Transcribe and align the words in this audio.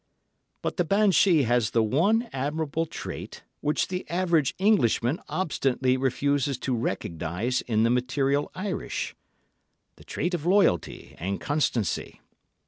"But 0.63 0.77
the 0.77 0.83
banshee 0.83 1.43
has 1.43 1.69
the 1.69 1.83
one 1.83 2.27
admirable 2.33 2.87
trait 2.87 3.43
which 3.59 3.87
the 3.87 4.09
average 4.09 4.55
Englishman 4.57 5.21
obstinately 5.29 5.95
refuses 5.95 6.57
to 6.61 6.75
recognize 6.75 7.61
in 7.61 7.83
the 7.83 7.91
material 7.91 8.49
Irish—the 8.55 10.03
trait 10.05 10.33
of 10.33 10.43
loyalty 10.47 11.15
and 11.19 11.39
constancy. 11.39 12.19